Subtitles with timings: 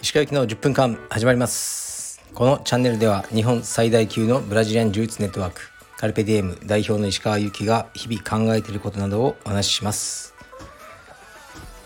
[0.00, 2.20] 石川行きの10分間始まります。
[2.34, 5.60] このチャンネルでは日本最大級のブラジリアン柔術ネットワーク
[5.96, 10.34] カルペディエム代表の石川由紀が日々考えていることなどをお話しします。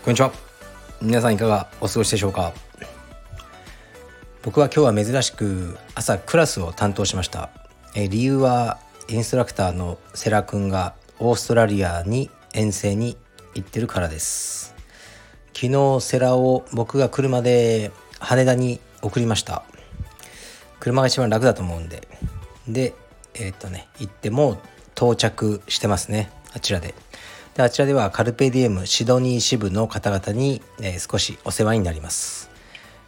[0.03, 0.31] こんにちは。
[0.99, 2.51] 皆さんいかがお過ごしでしょうか？
[4.41, 7.51] 僕は今日は珍しく朝クラスを担当しました。
[7.93, 13.17] え理由はインストラクターのセラ君がオーストラリアに遠征に
[13.55, 14.75] 行ってるからです。
[15.53, 19.63] 昨日セラを僕が車で羽田に送りました。
[20.79, 22.07] 車が一番楽だと思うんで。
[22.67, 22.93] で
[23.33, 24.59] えー、っとね行っても
[24.95, 26.31] 到着してますね。
[26.53, 26.93] あちらで。
[27.55, 32.51] であちらではカルペディエムシドニー支部の方々に、えー、少しお世話になります。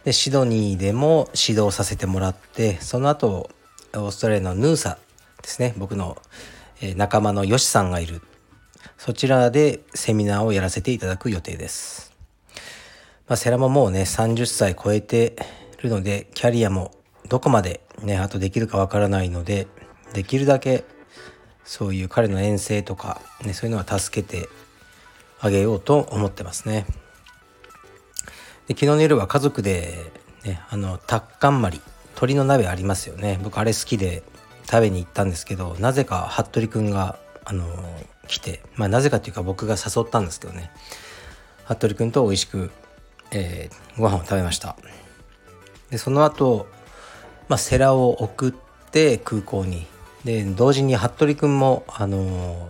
[0.04, 3.50] でシドニーでも指導させてもらってその後
[3.94, 4.98] オーストラリアのヌーサ
[5.42, 5.74] ですね。
[5.76, 6.16] 僕の
[6.96, 8.22] 仲間のヨシさんがいる。
[9.00, 12.12] そちらでセミナーをやらせていただく予定です、
[13.28, 15.36] まあ、セラももうね30歳超えて
[15.82, 16.92] るのでキャリアも
[17.30, 19.68] どこまでねあとできるかわからないので
[20.12, 20.84] できるだけ
[21.64, 24.48] そういう彼の遠征とか、ね、そういうのは助けて
[25.40, 26.84] あげようと思ってますね。
[28.66, 30.12] で昨日の夜は家族で、
[30.44, 33.40] ね、あのタッカンマリ鶏の鍋ありますよね。
[33.42, 34.22] 僕あれ好きで
[34.70, 37.66] 食べに行ったんですけどなぜか服部くんがあの
[38.28, 40.70] 来てまあなぜかっていうか僕が誘ったんですけどね。
[41.66, 42.70] 服部くんと美味しく、
[43.32, 44.76] えー、ご飯を食べました。
[45.90, 46.68] でその後、
[47.48, 49.86] まあセラを送って空港に。
[50.24, 52.68] で同時に服部くんもあの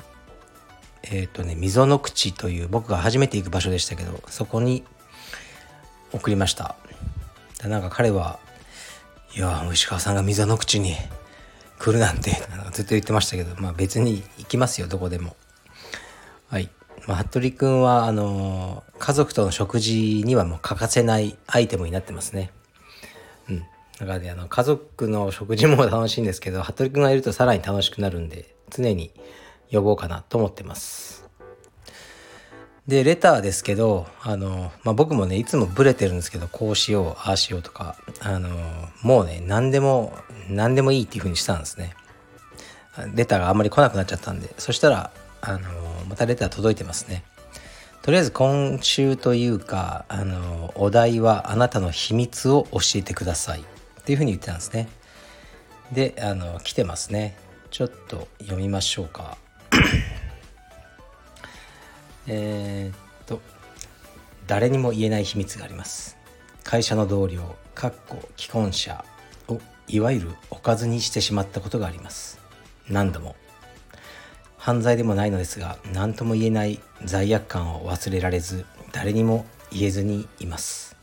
[1.02, 4.84] えっ、ー、とね溝の口という僕が初めて行く場所でしたけどそこに
[6.12, 6.76] 送りました。
[7.62, 8.38] でなんか彼は
[9.34, 10.94] いや石川さんが溝の口に
[11.80, 12.30] 来るなんて
[12.72, 15.34] ずっと言ってましたけど、まあ、別に行きますよどこでも。
[16.48, 16.68] はい。
[17.06, 22.50] まあ、服部君はあの家族との食事にはもう欠かせないアイテムになってますね。
[23.48, 23.58] うん。
[23.98, 29.10] だからねあの家族の食事も楽しいんですけど服部君がいるとさらに楽しくなるんで常に
[29.72, 31.10] 呼ぼうかなと思ってます。
[32.86, 38.50] で、レターですけど、あの、まあ、僕もね、いつもブレてるんですけど、こうしよう、ああしようとか、あの、
[39.02, 40.12] もうね、何でも、
[40.50, 41.94] 何でもいいっていう風にしたんですね。
[43.14, 45.60] レターがあんまり来なくなっちゃったんで、そしたら、あの、
[46.08, 47.24] またレター届いてますね。
[48.02, 53.64] とりあえず今週というか、あの、お題はあなたの秘密を教えてくださいっ
[54.04, 54.88] ていう風に言ってたんですね。
[55.92, 57.36] で、あの、来てますね。
[57.70, 59.38] ちょっと読みましょうか。
[62.26, 63.40] え、っと
[64.46, 66.16] 誰にも言えない秘密があります
[66.64, 69.04] 会社の同僚かっこ既婚者
[69.92, 72.40] いわゆるおかずにしてしまったことがあります。
[72.88, 73.34] 何度も。
[74.56, 80.96] 犯罪でもないのですが何とも言えない罪悪感を忘れられず誰にも言えずにいます。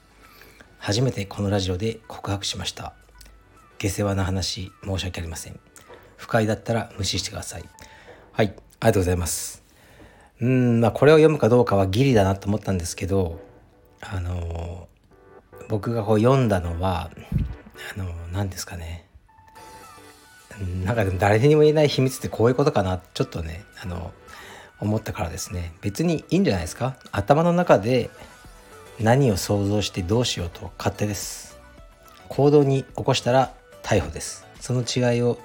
[0.78, 2.94] 初めてこのラジオで告白しました。
[3.78, 5.59] 下世話な話申し訳ありません。
[6.16, 7.66] 不快だったら無視してください。
[8.31, 9.64] はいありがとうございます。
[10.40, 13.42] うんまあこれを読むかどうかはギリだなと思ったんですけど
[14.00, 14.88] あの
[15.68, 17.12] 僕がこう読んだのは
[17.95, 19.05] あの何ですかね。
[20.83, 22.99] なんか誰にも言えない秘密ってこういうことかな。
[23.13, 24.11] ちょっとねあの
[24.79, 25.73] 思ったからですね。
[25.81, 26.97] 別にいいんじゃないですか。
[27.11, 28.09] 頭の中で
[28.99, 31.57] 何を想像してどうしようと勝手です。
[32.29, 34.45] 行動に起こしたら逮捕です。
[34.59, 35.38] その違いを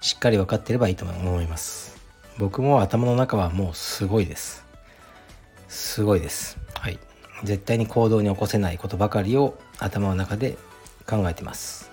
[0.00, 1.96] しっかり分かってればいいと思います。
[2.38, 4.64] 僕も頭の中はもうすごいです。
[5.68, 6.58] すごいです。
[6.74, 6.98] はい。
[7.44, 10.56] 絶対に行動に起こせないことばかりを頭の中で
[11.06, 11.90] 考えてます、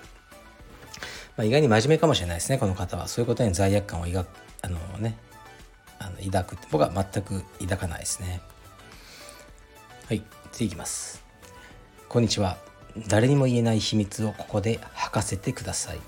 [1.36, 3.08] まあ、意外に真面目かもしれないですねこの方は。
[3.08, 4.28] そういうことに罪悪感を抱く
[4.62, 5.16] あのね
[5.98, 8.40] あの抱くって僕は全く抱かないですね。
[10.06, 11.22] はい次いきます。
[12.08, 12.58] こんにちは。
[13.08, 16.00] 誰にも言えない秘密をここで吐かせてください。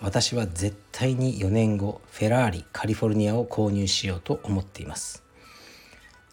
[0.00, 5.24] 私は絶対に4年後フェラーリカリフォルニアを購入しようと思っています。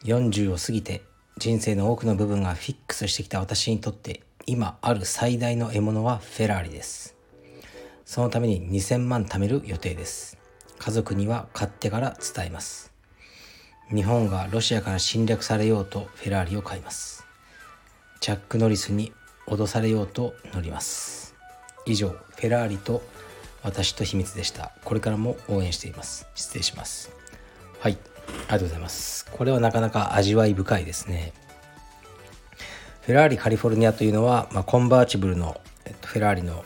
[0.04, 1.02] 40を過ぎて
[1.38, 7.16] 人生の多くの部分がフィックスしてきた私にとって今ある最大の獲物はフェラーリです。
[8.06, 10.38] そのために2000万貯める予定です。
[10.78, 12.94] 家族には買ってから伝えます。
[13.92, 17.26] 日本がロシアから侵略されようとフェラーリを買います。
[18.20, 19.14] チャック・ノリスに
[19.48, 21.34] 脅されようと乗ります。
[21.88, 23.02] 以上フェラーリと
[23.64, 24.74] 私と秘密でした。
[24.84, 26.28] これからも応援しています。
[26.36, 27.12] 失礼します。
[27.80, 27.98] はい
[28.28, 29.26] ありがとうございます。
[29.32, 31.34] これはなかなか味わい深いですね。
[33.06, 36.66] フェラーリカリフォルニアというのは、まあ、コンバーチブルの、えっと、フェラーリの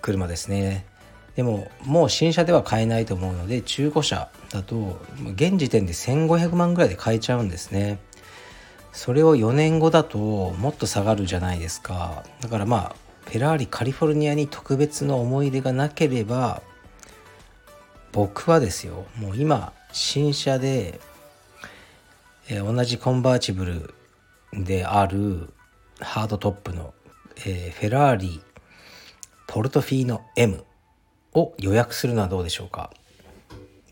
[0.00, 0.86] 車ですね。
[1.34, 5.00] でももう新車では買えないと思うので中古車だと
[5.34, 7.98] 現時点で1500万ぐらいで買えちゃうんですね。
[8.92, 12.22] それを4年後だともっと下がるじゃないですか。
[12.40, 16.62] だからまあフェラーリカリフォルニアに特別の思い出がなければ
[18.12, 21.00] 僕はですよもう今新車で、
[22.48, 23.94] えー、同じコンバーチブル
[24.52, 25.52] である
[26.00, 26.94] ハードトップの、
[27.46, 28.42] えー、フェラーリ
[29.46, 30.64] ポルトフィーノ M
[31.34, 32.90] を予約するのはどうでしょうか？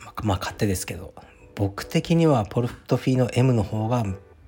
[0.05, 1.15] ままあ勝手ですけど。
[1.55, 4.05] 僕的にはポルトフィーノ M の方が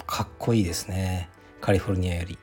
[0.06, 1.28] かっこいいですね。
[1.60, 2.38] カリフォルニアより。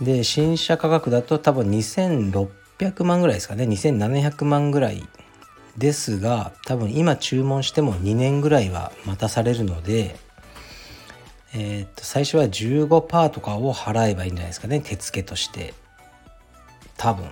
[0.00, 3.64] で新車価格だと多分2600万ぐらいですかね。
[3.64, 5.02] 2700万ぐらい
[5.76, 10.16] ですが多分今注文しても2年ぐらいは待たされるので
[11.52, 14.80] えー、っと最初は15%とかを払えばいいんじゃないですかね。
[14.80, 15.74] 手付けとして。
[16.96, 17.30] 多分。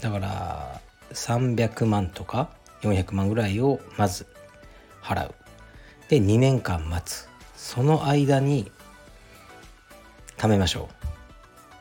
[0.00, 0.80] だから
[1.12, 2.50] 300万とか
[2.82, 4.26] 400万ぐらいをまず
[5.02, 5.34] 払う。
[6.08, 7.28] で2年間待つ。
[7.56, 8.70] その間に
[10.38, 10.88] 貯めましょ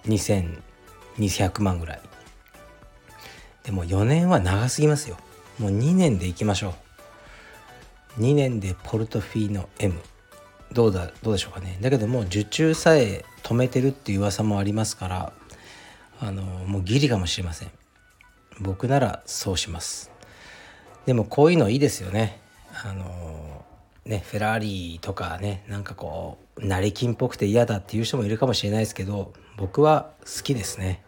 [0.06, 0.09] う。
[0.09, 2.01] 2200万ぐらい。
[3.63, 5.18] でも4年は長すぎますよ。
[5.57, 6.75] もう2年でいきましょ
[8.18, 8.21] う。
[8.21, 9.94] 2年でポルトフィーノ M
[10.71, 11.77] どうだどうでしょうかね。
[11.81, 15.33] だけどもう受注さえ止めてるっていう噂もありますから
[16.19, 17.71] あのもうギリかもしれません。
[18.60, 20.12] 僕ならそうします。
[21.06, 22.39] でもこういうのいいですよね。
[22.83, 23.66] あの
[24.06, 31.04] ねフェラーリとかねなんかこう成金っぽくて嫌だっていう人もいるかもしれないですけど僕は好きですね。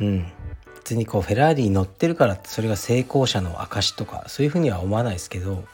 [0.00, 0.32] うん。
[0.76, 5.64] 別にこうフェラーリに乗ってるからそれが成功者の証とかそういうふうには思わないですけど好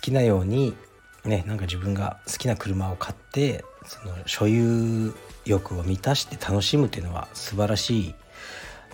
[0.00, 0.76] きなように
[1.24, 5.14] ねなんか自分が好きな車を買ってその所有
[5.44, 8.14] 欲を満たして楽しむっていうのは素晴らしい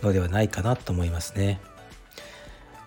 [0.03, 1.61] のではないかなと思いますね。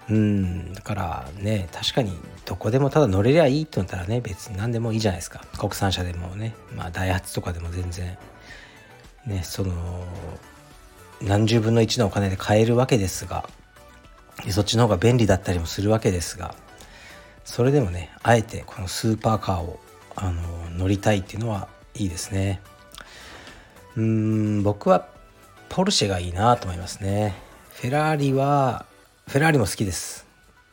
[0.10, 8.18] うんだからね確かにどこでもただ乗れりゃいいってなったらね別に何でもいいじゃないですか国産車でもねまあダイハツとかでも全然
[9.28, 10.04] ねその
[11.22, 13.48] 何十分の1のお金で買えるわけですが
[14.50, 16.56] そっちの方が便利だったりもするわけですが
[17.44, 19.80] それでもねあえてこのスーパーカーを
[20.16, 20.42] あの
[20.78, 22.62] 乗りたいっていうのはいいですね。
[23.96, 25.08] うん僕は
[25.70, 27.36] ポルシェがいいなと思いますね。
[27.72, 28.86] フェラーリは
[29.28, 30.28] フェラーリも好きです。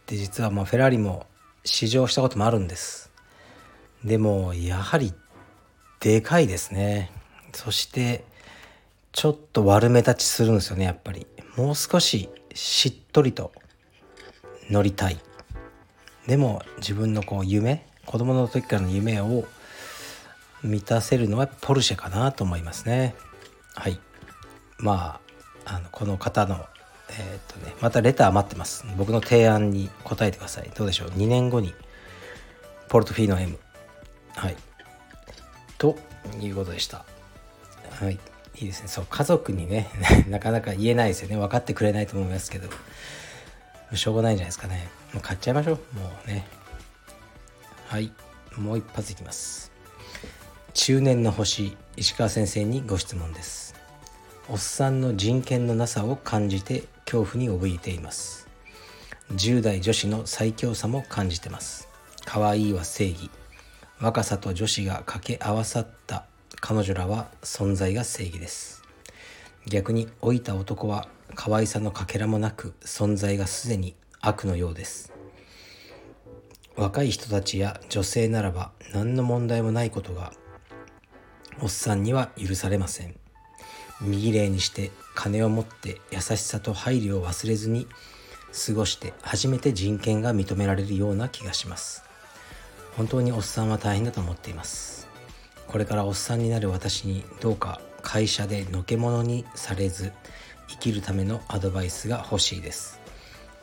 [0.07, 1.27] で実はまあフェラーリも
[1.65, 3.11] 試乗したこともあるんです。
[4.05, 5.13] でもやはり
[6.01, 7.11] でかいですね。
[7.53, 8.25] そして
[9.13, 11.27] ちょっと悪目立ちするんですよねやっぱり。
[11.57, 13.53] もう少ししっとりと
[14.71, 15.19] 乗りたい。
[16.27, 19.45] でも自分のこう夢子供の時からの夢を
[20.63, 23.15] 満たせるのはポルシェかなと思いますね。
[23.75, 24.01] はい。
[24.79, 25.21] ま
[25.65, 26.65] ああのこの方の
[27.11, 28.85] えー、っとねまたレター待ってます。
[28.97, 30.71] 僕の提案に答えてください。
[30.75, 31.75] どうでしょう？2年後に
[32.89, 33.59] ポルトフィーノ M
[34.35, 34.57] はい。
[35.79, 35.97] と
[36.41, 37.05] いうことでした。
[38.01, 38.19] はい。
[38.59, 38.89] いいですね。
[38.89, 39.91] そう家族にね
[40.29, 41.37] なかなか言えないですよね。
[41.37, 42.69] 分かってくれないと思いますけど。
[43.95, 44.89] しょうがないんじゃないですかね。
[45.13, 45.75] もう買っちゃいましょう。
[45.99, 46.47] もうね。
[47.87, 48.13] はい。
[48.57, 49.71] もう一発いきます。
[50.75, 53.75] 中年の星石川先生にご質問です。
[54.49, 58.49] おっさんの人権のなさを感じて恐怖に怯えています。
[59.33, 61.89] 10代女子の最強さも感じてます。
[62.25, 63.31] 可愛いは正義。
[64.01, 66.27] 若さと女子が掛け合わさった
[66.61, 68.83] 彼女らは存在が正義です。
[69.67, 75.13] 逆に老いた男は可愛さのかけらもなく存在がすでに悪のようです。
[76.77, 80.33] 若い人たちや女性ならば何の問題もないことが
[81.63, 83.15] おっさんには許されません。
[84.01, 87.87] 右霊にして金を持って優しさと配慮を忘れずに
[88.67, 92.03] 過ごして初めて人権が認められるような気がします。
[92.97, 95.07] 本当におっさんは大変だと思っています。
[95.69, 100.13] これからおっさんになる私にどうか会社でのけ者にされず
[100.69, 103.01] 生きるためのアドバイスが欲しいです。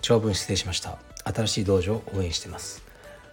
[0.02, 0.98] 長文失礼しました。
[1.24, 2.84] 新しい道場を応援してます。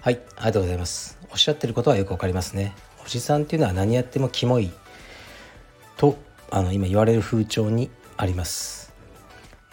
[0.00, 1.18] はいありがとうございます。
[1.30, 2.74] おっしゃってることはよくわかりますね。
[3.04, 4.70] おじさんっていうのは何やってもキモい。
[5.96, 6.16] と
[6.50, 8.92] あの今言われる風潮にあります。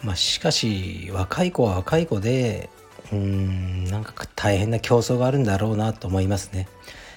[0.02, 2.68] まあしかし若い子は若い子で
[3.10, 6.68] うーんなんか大変な競争があるんだろうなと思いますね。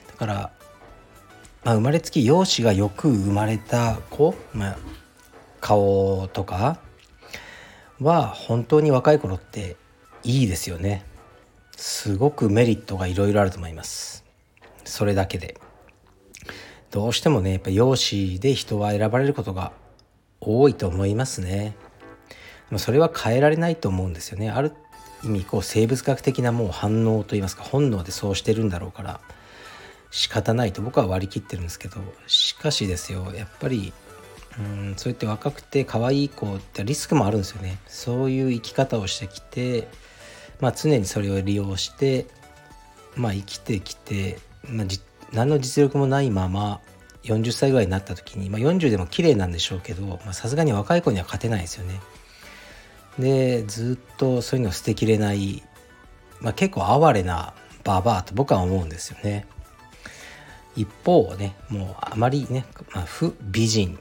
[0.07, 0.51] だから、
[1.63, 4.77] まあ、生まれつき容姿がよく生まれた子、まあ、
[5.61, 6.79] 顔とか
[8.01, 9.77] は本当に若い頃って
[10.23, 11.05] いいですよね。
[11.77, 14.25] すごくメリットがいろいろあると思います。
[14.83, 15.57] それだけで。
[16.89, 19.71] どうしてもねやっぱ容姿で人は選ばれることが
[20.41, 21.75] 多いと思いますね。
[22.77, 24.49] それは変えられないと思うんですよね。
[24.49, 24.73] ある
[25.23, 29.21] 意味こう生物学的なもう反応といいますか本能でそうしてるんだろうから
[30.09, 33.93] 仕方ないと僕は割り切ってるんですけどしかしですよやっぱり
[34.59, 39.87] うんそうやって若くて可愛い子ってリスクもあるんですよねそういう生き方をしてきて、
[40.59, 42.27] まあ、常にそれを利用して、
[43.15, 44.87] まあ、生きてきて、まあ、
[45.31, 46.81] 何の実力もないまま
[47.23, 51.99] 40歳ぐらいになった時に、まあ、40でも綺麗なんでしょうけどさすがに若い子には勝てないですよね。
[53.19, 55.61] でずっとそういうのを捨てきれない、
[56.39, 57.53] まあ、結構哀れな
[57.83, 59.45] ババアと僕は思うんですよね。
[60.75, 63.99] 一方ねもうあまりね、まあ、不美人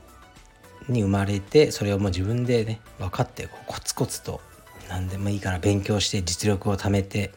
[0.91, 4.41] に生まれてそれをもう自分でね分かってこうコツコツと
[4.89, 7.33] 何でもいいから勉強して実力を貯めて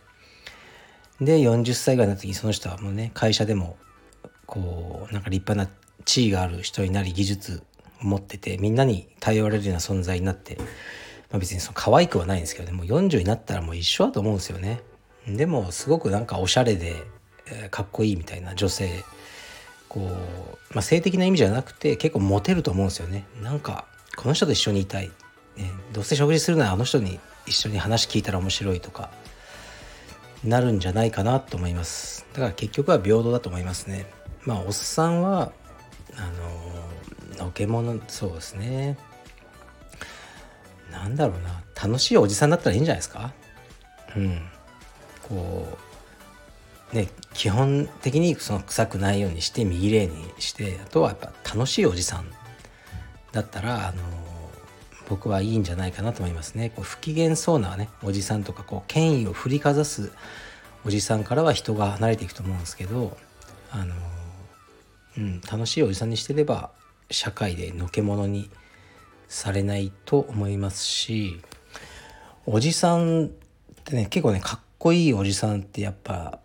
[1.22, 3.78] で40歳ぐらいの時その人はもうね会社でも
[4.46, 5.68] こうなんか立派な
[6.06, 7.64] 地位がある人になり技術
[8.02, 14.82] 持っててみんなに頼られるような存在になって、まあ、別にその可愛くはないんですけどねもう40になったらもう一緒だと思うんですよね。
[15.28, 16.96] でもすごくなんかおしゃれで、
[17.48, 19.06] え、かっこいいみたいな女性
[19.94, 23.28] こう、まあ、性的な意味じゃなくて結構モテると思うんですよね。
[23.42, 23.86] なんか
[24.16, 25.12] この人と一緒にいたい、
[25.56, 29.12] ね、どうせ食事するならあの人に一緒に話聞いたら面白いとか
[30.44, 32.26] なるんじゃないかなと思います。
[32.34, 34.08] だから結局は平等だと思いますね。
[34.46, 35.54] まあおっさんは
[36.18, 36.32] あ
[37.38, 38.98] ののけものそうですね。
[40.92, 41.62] なんだろうな。
[41.82, 43.34] 楽しいおじさんだったらいいんじゃないですか？
[44.16, 44.42] うん。
[45.28, 45.78] こう
[46.94, 52.26] ね、基本的にその臭くないようにして右霊にしてあとはやっぱ楽しいおじさん
[53.32, 54.04] だったらあの
[55.10, 56.70] 僕はいいんじゃないかなと思いますね。
[56.70, 60.12] こう不機嫌そうなねおじさんとかこう権威を振りかざす
[60.86, 63.18] おじさんからは人が離れていくと思うんですけど
[63.72, 63.96] あの、
[65.18, 66.72] うん、楽しいおじさんにしてれば
[67.10, 68.50] 社会でのけ者に
[69.28, 71.42] されないと思いますし
[72.46, 73.30] おじさんっ
[73.84, 76.40] てね結構ねかっこいいおじさんってやっぱ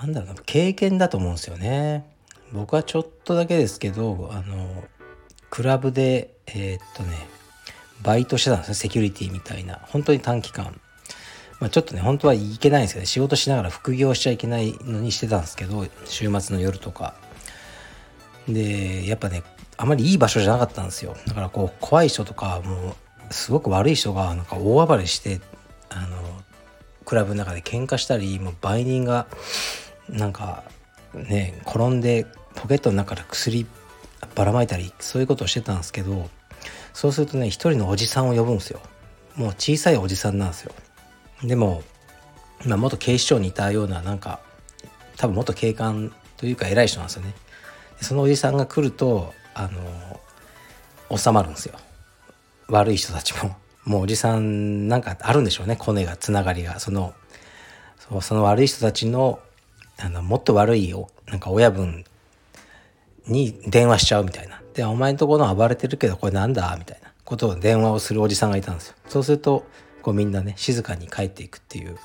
[0.00, 2.04] なんだろうな経験だと思うんですよね。
[2.52, 4.84] 僕はちょっとだけですけどあの
[5.50, 7.16] クラブでえー、っとね
[8.02, 8.74] バイトしてたんですね。
[8.74, 9.80] セキュリティみたいな。
[9.86, 10.80] 本当に短期間。
[11.60, 17.14] まあ、ちょっとね本当はいけないんですけど、ね、仕事しながら副業しちゃいけないのにしてたんですけど週末の夜とか。
[18.48, 19.42] でやっぱね
[19.76, 21.16] あまりいい場所じゃなかったんですよ。
[21.26, 22.96] だからこう怖い人とかも
[23.30, 25.40] うすごく悪い人がなんか大暴れして
[25.90, 26.16] あの
[27.04, 29.26] クラブの中で喧嘩したりもう売人が
[30.08, 30.64] なんか
[31.14, 33.66] ね転んでポケットの中から薬
[34.34, 36.28] ばらまいたりそういうことをしてたんですけど
[36.92, 38.80] そうするとね一人のおじさんを呼ぶんですよ。
[39.36, 40.72] もう小さいおじさんなんですよ。
[41.44, 41.84] でも、
[42.66, 44.40] まあ、元警視庁にいたようななんか
[45.16, 47.34] 多分元警官というか偉い人なんですよね。
[48.00, 49.68] そのおじさんが来るとあ
[51.10, 51.78] の収まるんですよ。
[52.68, 53.56] 悪い人たちも。
[53.84, 55.76] もうおじさんなんかあるんでしょうね。
[55.76, 56.80] コネがつながりが。
[56.80, 57.14] その
[58.20, 59.38] その悪い人たちの
[59.98, 62.04] あのもっと悪いよなんか親分
[63.26, 64.62] に電話しちゃうみたいな。
[64.74, 66.74] で、お前んとこの暴れてるけどこれなんだ？
[66.78, 68.94] みたいなことを電話をするおじさんがいたんですよ。
[69.08, 69.66] そうすると、
[70.02, 71.98] こうみんなね、静かに帰っていくっていう、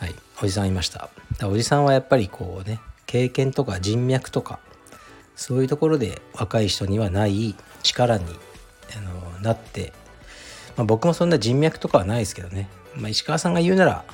[0.00, 1.10] はい、おじさんいました。
[1.38, 4.58] だおじさんはやっぱりこうね、経験とか人脈とか、
[5.36, 8.24] そういうところで若い人にはない力に
[8.96, 9.92] あのなって、
[10.76, 14.04] まあ、僕もそんな人脈とかはないですけどね、まあ、石川さんが言うなら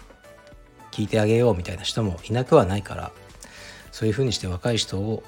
[0.99, 3.12] 聞いてあげようみたいな人もいなくはないから
[3.93, 5.23] そういうふうにして若い人を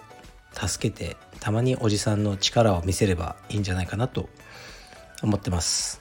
[0.53, 4.29] 助けてたまにおじさんの力を見せればいいんじゃないかなと
[5.23, 6.01] 思ってます。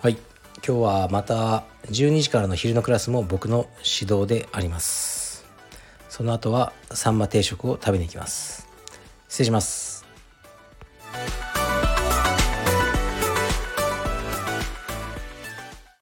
[0.00, 0.16] はい。
[0.66, 5.44] 今日はまた12時からの昼のクラスも僕の指導であります。
[6.08, 8.66] その後はサンマ定食を食べに行きます。
[9.28, 10.06] 失礼します。